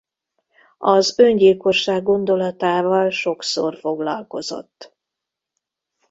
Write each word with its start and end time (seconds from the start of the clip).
Az 0.77 1.19
öngyilkosság 1.19 2.03
gondolatával 2.03 3.09
sokszor 3.09 3.77
foglalkozott. 3.79 4.95